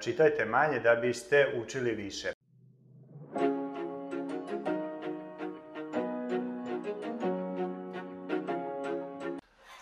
Čitajte 0.00 0.44
manje 0.44 0.80
da 0.80 0.94
biste 0.94 1.46
učili 1.62 1.90
više. 1.90 2.32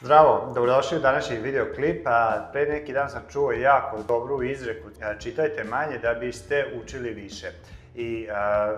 Zdravo, 0.01 0.53
dobrodošli 0.55 0.99
u 0.99 1.01
današnji 1.01 1.37
videoklip. 1.37 2.07
Pre 2.53 2.67
neki 2.67 2.93
dan 2.93 3.11
sam 3.11 3.23
čuo 3.33 3.53
jako 3.53 4.03
dobru 4.09 4.43
izreku 4.43 4.89
čitajte 5.21 5.65
manje 5.65 5.99
da 5.99 6.15
biste 6.15 6.67
učili 6.83 7.11
više. 7.11 7.53
I 7.99 8.29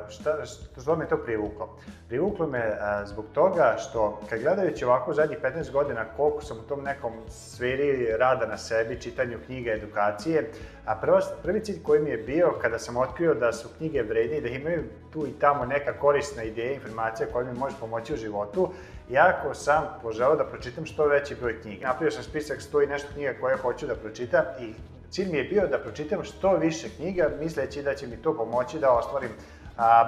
šta, 0.08 0.46
što 0.80 0.96
me 0.96 1.08
to 1.08 1.16
privuklo? 1.16 1.76
Privuklo 2.08 2.46
me 2.46 2.78
zbog 3.04 3.24
toga 3.34 3.76
što 3.78 4.20
kad 4.30 4.40
gledajući 4.40 4.84
ovako 4.84 5.14
zadnjih 5.14 5.38
15 5.42 5.72
godina 5.72 6.04
koliko 6.16 6.42
sam 6.42 6.58
u 6.58 6.68
tom 6.68 6.84
nekom 6.84 7.12
sferi 7.28 8.16
rada 8.18 8.46
na 8.46 8.58
sebi, 8.58 9.00
čitanju 9.00 9.38
knjiga, 9.46 9.72
edukacije, 9.72 10.50
a 10.86 10.94
prvo, 10.94 11.20
prvi 11.42 11.64
cilj 11.64 11.82
koji 11.82 12.02
mi 12.02 12.10
je 12.10 12.16
bio 12.16 12.52
kada 12.62 12.78
sam 12.78 12.96
otkrio 12.96 13.34
da 13.34 13.52
su 13.52 13.68
knjige 13.78 14.02
vredne 14.02 14.40
da 14.40 14.48
imaju 14.48 14.82
tu 15.12 15.26
i 15.26 15.32
tamo 15.40 15.64
neka 15.64 15.92
korisna 15.92 16.42
ideja, 16.42 16.72
informacija 16.72 17.28
koja 17.32 17.52
mi 17.52 17.58
može 17.58 17.76
pomoći 17.80 18.14
u 18.14 18.16
životu, 18.16 18.70
jako 19.10 19.54
sam 19.54 19.84
poželao 20.02 20.36
da 20.36 20.44
pročitam 20.44 20.86
što 20.86 21.06
veći 21.06 21.34
broj 21.34 21.60
knjiga. 21.60 21.86
Napravio 21.86 22.10
sam 22.10 22.22
spisak 22.22 22.60
stoji 22.60 22.86
nešto 22.86 23.08
knjiga 23.14 23.34
koje 23.40 23.56
hoću 23.56 23.86
da 23.86 23.94
pročitam 23.94 24.44
i 24.60 24.74
Cilj 25.10 25.28
mi 25.30 25.38
je 25.38 25.44
bio 25.44 25.66
da 25.66 25.78
pročitam 25.78 26.24
što 26.24 26.56
više 26.56 26.88
knjiga, 26.96 27.30
misleći 27.40 27.82
da 27.82 27.94
će 27.94 28.06
mi 28.06 28.16
to 28.16 28.36
pomoći 28.36 28.78
da 28.78 28.92
ostvarim 28.92 29.30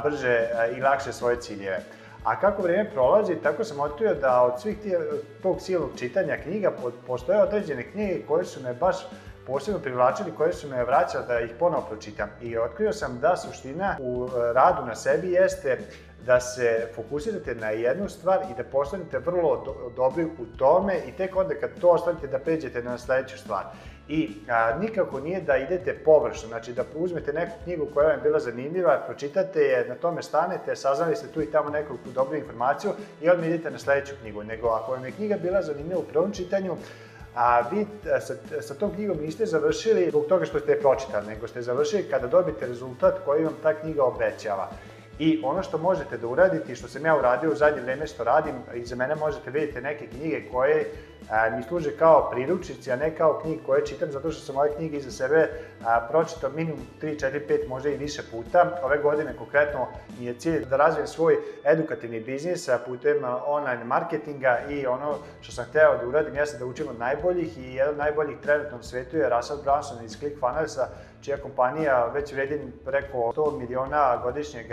brže 0.04 0.48
i 0.76 0.80
lakše 0.80 1.12
svoje 1.12 1.40
ciljeve. 1.40 1.80
A 2.24 2.40
kako 2.40 2.62
vreme 2.62 2.90
prolazi, 2.90 3.36
tako 3.42 3.64
sam 3.64 3.80
otkrio 3.80 4.14
da 4.14 4.42
od 4.42 4.60
svih 4.60 4.78
tih, 4.78 4.96
tog 5.42 5.60
silnog 5.60 5.90
čitanja 5.98 6.36
knjiga 6.36 6.72
postoje 7.06 7.42
određene 7.42 7.82
knjige 7.82 8.22
koje 8.28 8.44
su 8.44 8.62
me 8.62 8.74
baš 8.74 8.96
posebno 9.46 9.80
privlačili, 9.80 10.32
koje 10.36 10.52
su 10.52 10.68
me 10.68 10.84
vraćale 10.84 11.26
da 11.26 11.40
ih 11.40 11.50
ponovo 11.58 11.86
pročitam. 11.88 12.28
I 12.42 12.58
otkrio 12.58 12.92
sam 12.92 13.18
da 13.20 13.36
suština 13.36 13.96
u 14.00 14.28
e, 14.28 14.52
radu 14.52 14.86
na 14.86 14.94
sebi 14.94 15.30
jeste 15.30 15.78
da 16.26 16.40
se 16.40 16.88
fokusirate 16.94 17.54
na 17.54 17.70
jednu 17.70 18.08
stvar 18.08 18.38
i 18.50 18.54
da 18.56 18.64
postanete 18.64 19.18
vrlo 19.18 19.62
do, 19.64 19.74
dobri 19.96 20.24
u 20.24 20.46
tome 20.58 20.98
i 21.06 21.12
tek 21.12 21.36
onda 21.36 21.54
kad 21.54 21.70
to 21.80 21.88
ostavite 21.88 22.26
da 22.26 22.38
pređete 22.38 22.82
na 22.82 22.98
sledeću 22.98 23.38
stvar. 23.38 23.64
I 24.10 24.30
a, 24.48 24.78
nikako 24.78 25.20
nije 25.20 25.40
da 25.40 25.56
idete 25.56 25.94
površno, 26.04 26.48
znači 26.48 26.72
da 26.72 26.84
uzmete 26.94 27.32
neku 27.32 27.52
knjigu 27.64 27.86
koja 27.94 28.06
vam 28.08 28.16
je 28.16 28.22
bila 28.22 28.40
zanimljiva, 28.40 29.02
pročitate 29.06 29.60
je, 29.60 29.88
na 29.88 29.94
tome 29.94 30.22
stanete, 30.22 30.76
saznali 30.76 31.16
ste 31.16 31.28
tu 31.28 31.42
i 31.42 31.50
tamo 31.50 31.70
neku 31.70 31.94
dobru 32.14 32.36
informaciju 32.36 32.92
i 33.22 33.30
odmah 33.30 33.46
idete 33.48 33.70
na 33.70 33.78
sledeću 33.78 34.14
knjigu. 34.20 34.42
Nego 34.42 34.68
ako 34.68 34.92
vam 34.92 35.04
je 35.04 35.12
knjiga 35.12 35.36
bila 35.36 35.62
zanimljiva 35.62 36.00
u 36.00 36.12
prvom 36.12 36.32
čitanju, 36.32 36.76
a 37.34 37.60
vi 37.70 37.86
sa, 38.20 38.34
sa 38.60 38.74
tom 38.74 38.94
knjigom 38.94 39.16
niste 39.20 39.46
završili 39.46 40.08
zbog 40.10 40.26
toga 40.26 40.44
što 40.44 40.60
ste 40.60 40.72
je 40.72 40.80
pročitali, 40.80 41.26
nego 41.26 41.48
ste 41.48 41.62
završili 41.62 42.02
kada 42.10 42.26
dobite 42.26 42.66
rezultat 42.66 43.14
koji 43.24 43.44
vam 43.44 43.54
ta 43.62 43.74
knjiga 43.74 44.04
obećava. 44.04 44.70
I 45.20 45.40
ono 45.44 45.62
što 45.62 45.78
možete 45.78 46.18
da 46.18 46.26
uradite 46.26 46.74
što 46.74 46.88
sam 46.88 47.06
ja 47.06 47.16
uradio 47.16 47.52
u 47.52 47.54
zadnje 47.54 47.82
vreme 47.82 48.06
što 48.06 48.24
radim, 48.24 48.54
iza 48.74 48.96
mene 48.96 49.14
možete 49.14 49.50
vidjeti 49.50 49.80
neke 49.80 50.06
knjige 50.06 50.42
koje 50.52 50.86
a, 51.30 51.50
mi 51.56 51.62
služe 51.62 51.90
kao 51.96 52.30
priručnici, 52.30 52.92
a 52.92 52.96
ne 52.96 53.16
kao 53.16 53.40
knjige 53.42 53.62
koje 53.66 53.86
čitam, 53.86 54.12
zato 54.12 54.30
što 54.30 54.44
sam 54.44 54.56
ove 54.56 54.74
knjige 54.76 54.96
iza 54.96 55.10
sebe 55.10 55.50
a, 55.84 56.06
pročitao 56.10 56.50
minimum 56.50 56.80
3, 57.02 57.20
4, 57.20 57.40
5, 57.48 57.68
možda 57.68 57.88
i 57.88 57.96
više 57.96 58.22
puta. 58.30 58.78
Ove 58.82 58.98
godine 58.98 59.36
konkretno 59.38 59.86
mi 60.18 60.26
je 60.26 60.34
cilj 60.34 60.64
da 60.64 60.76
razvijem 60.76 61.06
svoj 61.06 61.36
edukativni 61.64 62.20
biznis 62.20 62.68
putem 62.86 63.16
online 63.46 63.84
marketinga 63.84 64.58
i 64.70 64.86
ono 64.86 65.14
što 65.40 65.52
sam 65.52 65.64
hteo 65.64 65.98
da 65.98 66.08
uradim 66.08 66.34
jeste 66.34 66.58
da 66.58 66.66
učim 66.66 66.88
od 66.88 66.98
najboljih 66.98 67.58
i 67.58 67.74
jedan 67.74 67.92
od 67.92 67.98
najboljih 67.98 68.36
trenutno 68.42 68.78
u 68.78 68.82
svetu 68.82 69.16
je 69.16 69.28
Russell 69.28 69.62
Brunson 69.62 70.04
iz 70.04 70.18
ClickFunnelsa, 70.18 70.88
čija 71.22 71.36
kompanija 71.36 72.10
već 72.14 72.32
vredi 72.32 72.60
preko 72.84 73.32
100 73.36 73.58
miliona 73.58 74.20
godišnjeg 74.22 74.66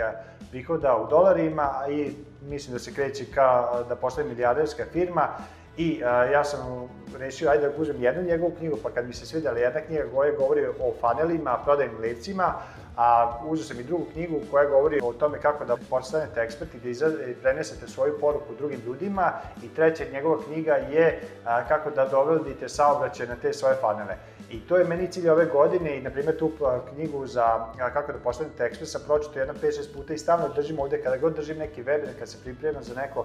prihoda 0.50 0.96
u 0.96 1.10
dolarima 1.10 1.70
i 1.90 2.12
mislim 2.42 2.72
da 2.72 2.78
se 2.78 2.94
kreće 2.94 3.24
ka 3.34 3.68
da 3.88 3.96
postane 3.96 4.28
milijarderska 4.28 4.84
firma 4.92 5.28
I 5.78 6.02
a, 6.04 6.24
ja 6.24 6.44
sam 6.44 6.88
rešio, 7.18 7.50
ajde 7.50 7.68
da 7.68 7.76
uzmem 7.78 8.02
jednu 8.02 8.22
njegovu 8.22 8.52
knjigu, 8.58 8.76
pa 8.82 8.90
kad 8.90 9.06
mi 9.06 9.12
se 9.12 9.26
svidjela 9.26 9.58
jedna 9.58 9.80
knjiga 9.80 10.04
koja 10.14 10.32
govori 10.32 10.66
o 10.66 10.94
fanelima, 11.00 11.58
prodajnim 11.64 12.00
lecima, 12.00 12.54
a 12.98 13.40
uzeo 13.46 13.64
sam 13.64 13.80
i 13.80 13.82
drugu 13.82 14.06
knjigu 14.12 14.40
koja 14.50 14.64
govori 14.64 15.00
o 15.02 15.12
tome 15.12 15.40
kako 15.40 15.64
da 15.64 15.76
postanete 15.90 16.40
ekspert 16.40 16.74
i 16.74 16.94
da 16.94 17.10
prenesete 17.42 17.88
svoju 17.88 18.20
poruku 18.20 18.54
drugim 18.58 18.80
ljudima 18.86 19.32
i 19.62 19.68
treća 19.68 20.04
njegova 20.12 20.38
knjiga 20.46 20.72
je 20.72 21.20
kako 21.68 21.90
da 21.90 22.08
dovedite 22.08 22.68
saobraćaj 22.68 23.26
na 23.26 23.36
te 23.36 23.52
svoje 23.52 23.74
fanele. 23.80 24.16
I 24.50 24.60
to 24.60 24.76
je 24.76 24.84
meni 24.84 25.12
cilj 25.12 25.28
ove 25.28 25.46
godine 25.46 25.96
i, 25.96 26.02
na 26.02 26.10
primjer, 26.10 26.38
tu 26.38 26.50
knjigu 26.94 27.26
za 27.26 27.66
kako 27.92 28.12
da 28.12 28.18
postanete 28.18 28.64
ekspert 28.64 28.90
sam 28.90 29.02
pročito 29.06 29.38
jedno 29.38 29.54
5-6 29.54 29.94
puta 29.94 30.14
i 30.14 30.18
stalno 30.18 30.48
držim 30.48 30.78
ovde, 30.78 31.02
kada 31.02 31.16
god 31.16 31.36
držim 31.36 31.58
neki 31.58 31.82
webinar, 31.82 32.18
kad 32.18 32.28
se 32.28 32.38
pripremam 32.44 32.82
za 32.82 32.94
neku 32.94 33.24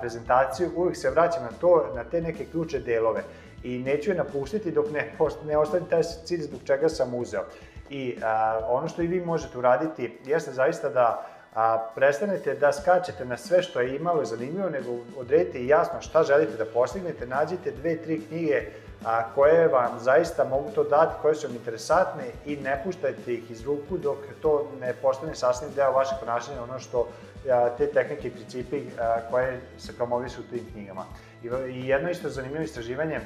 prezentaciju, 0.00 0.70
uvijek 0.76 0.96
se 0.96 1.10
vraćam 1.10 1.42
na 1.42 1.58
to, 1.60 1.92
na 1.94 2.04
te 2.04 2.20
neke 2.20 2.44
ključe 2.44 2.78
delove 2.78 3.22
i 3.62 3.78
neću 3.78 4.10
je 4.10 4.16
napustiti 4.16 4.70
dok 4.70 4.90
ne, 4.90 5.12
ne 5.46 5.56
ostane 5.56 5.84
taj 5.90 6.02
cilj 6.02 6.42
zbog 6.42 6.60
čega 6.64 6.88
sam 6.88 7.14
uzeo. 7.14 7.44
I 7.90 8.16
a, 8.22 8.60
ono 8.68 8.88
što 8.88 9.02
i 9.02 9.06
vi 9.06 9.20
možete 9.20 9.58
uraditi 9.58 10.18
jeste 10.24 10.52
zaista 10.52 10.88
da 10.88 11.26
a, 11.54 11.86
prestanete 11.94 12.54
da 12.54 12.72
skačete 12.72 13.24
na 13.24 13.36
sve 13.36 13.62
što 13.62 13.80
je 13.80 13.96
imalo 13.96 14.24
zanimljivo, 14.24 14.70
nego 14.70 14.90
odredite 15.16 15.66
jasno 15.66 16.00
šta 16.00 16.22
želite 16.22 16.56
da 16.56 16.64
postignete, 16.64 17.26
nađite 17.26 17.70
dve, 17.70 17.96
tri 17.96 18.20
knjige 18.28 18.62
a, 19.04 19.34
koje 19.34 19.68
vam 19.68 19.98
zaista 20.00 20.44
mogu 20.44 20.70
to 20.74 20.84
dati, 20.84 21.14
koje 21.22 21.34
su 21.34 21.46
vam 21.46 21.56
interesantne 21.56 22.24
i 22.46 22.56
ne 22.56 22.80
puštajte 22.84 23.34
ih 23.34 23.50
iz 23.50 23.64
ruku 23.64 23.98
dok 23.98 24.18
to 24.42 24.68
ne 24.80 24.92
postane 24.92 25.34
sasvim 25.34 25.70
deo 25.74 25.92
vašeg 25.92 26.18
ponašanja, 26.20 26.62
ono 26.62 26.78
što 26.78 27.08
a, 27.50 27.68
te 27.78 27.86
tehnike 27.86 28.28
i 28.28 28.30
principi 28.30 28.82
a, 28.98 29.16
koje 29.30 29.60
se 29.78 29.96
promovisu 29.96 30.40
u 30.40 30.50
tim 30.50 30.66
knjigama. 30.72 31.04
I, 31.42 31.88
jedno 31.88 32.10
isto 32.10 32.28
zanimljivo 32.28 32.64
istraživanje, 32.64 33.20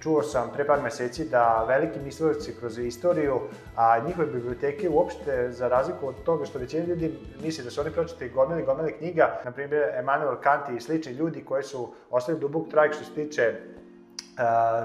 čuo 0.00 0.22
sam 0.22 0.50
pre 0.54 0.66
par 0.66 0.82
meseci 0.82 1.24
da 1.24 1.64
veliki 1.68 1.98
mislilaci 1.98 2.54
kroz 2.60 2.78
istoriju, 2.78 3.40
a 3.76 3.98
njihove 3.98 4.26
biblioteke 4.26 4.88
uopšte, 4.88 5.52
za 5.52 5.68
razliku 5.68 6.08
od 6.08 6.22
toga 6.24 6.44
što 6.44 6.58
većina 6.58 6.86
ljudi 6.86 7.18
misli 7.42 7.64
da 7.64 7.70
su 7.70 7.80
oni 7.80 7.90
pročitali 7.90 8.30
gomele 8.30 8.62
gomele 8.62 8.92
knjiga, 8.92 9.40
na 9.44 9.50
primjer 9.50 9.82
Emanuel 9.94 10.36
Kant 10.42 10.68
i 10.76 10.80
slični 10.80 11.12
ljudi 11.12 11.44
koji 11.44 11.62
su 11.62 11.88
ostavili 12.10 12.40
dubog 12.40 12.68
trajk 12.70 12.94
što 12.94 13.04
se 13.04 13.14
tiče 13.14 13.54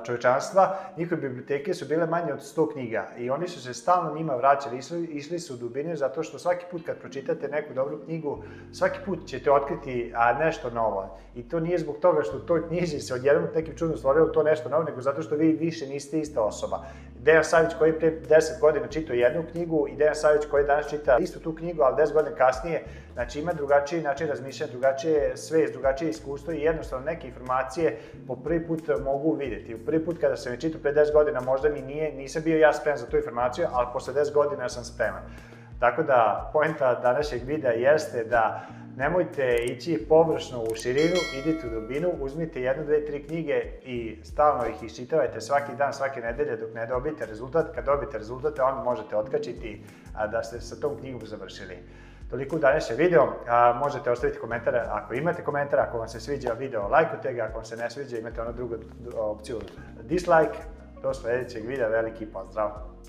čovečanstva, 0.05 0.77
njihove 0.97 1.21
biblioteke 1.21 1.73
su 1.73 1.85
bile 1.85 2.05
manje 2.07 2.33
od 2.33 2.39
100 2.39 2.73
knjiga 2.73 3.07
i 3.17 3.29
oni 3.29 3.47
su 3.47 3.61
se 3.61 3.73
stalno 3.73 4.15
njima 4.15 4.35
vraćali, 4.35 4.77
išli, 4.77 5.05
išli 5.05 5.39
su 5.39 5.53
u 5.53 5.57
dubine 5.57 5.95
zato 5.95 6.23
što 6.23 6.39
svaki 6.39 6.65
put 6.71 6.85
kad 6.85 6.97
pročitate 6.97 7.47
neku 7.47 7.73
dobru 7.73 7.99
knjigu, 8.05 8.43
svaki 8.71 8.99
put 9.05 9.27
ćete 9.27 9.51
otkriti 9.51 10.13
a, 10.15 10.33
nešto 10.33 10.69
novo. 10.69 11.17
I 11.35 11.49
to 11.49 11.59
nije 11.59 11.77
zbog 11.77 11.95
toga 12.01 12.21
što 12.21 12.37
u 12.37 12.39
toj 12.39 12.67
knjizi 12.67 12.99
se 12.99 13.13
odjednom 13.13 13.47
nekim 13.55 13.75
čudom 13.77 13.97
stvorilo 13.97 14.27
to 14.27 14.43
nešto 14.43 14.69
novo, 14.69 14.83
nego 14.83 15.01
zato 15.01 15.21
što 15.21 15.35
vi 15.35 15.53
više 15.53 15.87
niste 15.87 16.19
ista 16.19 16.41
osoba. 16.41 16.85
Dejan 17.25 17.43
Savić 17.43 17.73
koji 17.79 17.99
pre 17.99 18.11
10 18.11 18.59
godina 18.61 18.87
čitao 18.87 19.13
jednu 19.13 19.43
knjigu 19.51 19.87
i 19.87 19.95
Dejan 19.95 20.15
Savić 20.15 20.45
koji 20.51 20.65
danas 20.65 20.89
čita 20.89 21.17
istu 21.17 21.39
tu 21.39 21.55
knjigu, 21.55 21.81
ali 21.81 21.95
10 21.95 22.13
godina 22.13 22.35
kasnije, 22.35 22.83
znači 23.13 23.39
ima 23.39 23.53
drugačiji 23.53 24.01
način 24.01 24.27
razmišljanja, 24.27 24.71
drugačije 24.71 25.37
svest, 25.37 25.73
drugačije 25.73 26.09
iskustvo 26.09 26.53
i 26.53 26.61
jednostavno 26.61 27.05
neke 27.05 27.27
informacije 27.27 27.97
po 28.27 28.35
prvi 28.35 28.67
put 28.67 28.81
mogu 29.03 29.33
videti. 29.33 29.75
U 29.75 29.85
prvi 29.85 30.05
put 30.05 30.17
kada 30.21 30.35
sam 30.35 30.53
je 30.53 30.59
čitao 30.59 30.81
pre 30.81 30.93
10 30.93 31.13
godina 31.13 31.41
možda 31.41 31.69
mi 31.69 31.81
nije, 31.81 32.11
nisam 32.13 32.43
bio 32.43 32.57
ja 32.57 32.73
spreman 32.73 32.97
za 32.97 33.05
tu 33.05 33.17
informaciju, 33.17 33.67
ali 33.71 33.87
posle 33.93 34.13
10 34.13 34.33
godina 34.33 34.69
sam 34.69 34.83
spreman. 34.83 35.21
Tako 35.79 36.03
da, 36.03 36.49
poenta 36.53 36.99
današnjeg 37.01 37.41
videa 37.45 37.71
jeste 37.71 38.23
da 38.23 38.67
nemojte 38.95 39.55
ići 39.55 40.05
površno 40.09 40.63
u 40.63 40.75
širinu, 40.75 41.15
idite 41.43 41.67
u 41.67 41.69
dubinu, 41.69 42.11
uzmite 42.19 42.61
jednu, 42.61 42.83
dve, 42.83 43.05
tri 43.05 43.23
knjige 43.23 43.63
i 43.83 44.17
stalno 44.23 44.65
ih 44.65 44.83
iščitavajte 44.83 45.41
svaki 45.41 45.75
dan, 45.77 45.93
svake 45.93 46.21
nedelje 46.21 46.57
dok 46.57 46.73
ne 46.73 46.85
dobite 46.85 47.25
rezultat. 47.25 47.75
Kad 47.75 47.85
dobite 47.85 48.17
rezultate, 48.17 48.61
onda 48.61 48.83
možete 48.83 49.15
otkačiti 49.15 49.81
a, 50.15 50.27
da 50.27 50.43
ste 50.43 50.61
sa 50.61 50.75
tom 50.75 50.97
knjigom 50.99 51.21
završili. 51.25 51.77
Toliko 52.29 52.55
u 52.55 52.59
današnjem 52.59 52.97
video, 52.97 53.33
a, 53.47 53.73
možete 53.73 54.11
ostaviti 54.11 54.39
komentare 54.39 54.83
ako 54.89 55.13
imate 55.13 55.43
komentare, 55.43 55.81
ako 55.81 55.97
vam 55.97 56.07
se 56.07 56.19
sviđa 56.19 56.53
video, 56.53 56.87
lajkujte 56.87 57.33
ga, 57.33 57.43
ako 57.43 57.55
vam 57.55 57.65
se 57.65 57.77
ne 57.77 57.89
sviđa 57.89 58.17
imate 58.17 58.41
onu 58.41 58.53
drugu 58.53 58.75
opciju 59.17 59.59
dislike. 60.03 60.59
Do 61.01 61.13
sledećeg 61.13 61.67
videa, 61.67 61.87
veliki 61.87 62.25
pozdrav! 62.25 62.95